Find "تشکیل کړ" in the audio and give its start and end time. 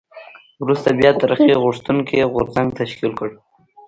2.79-3.29